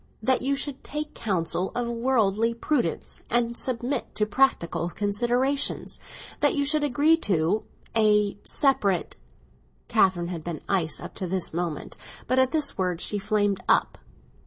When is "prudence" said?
2.55-3.21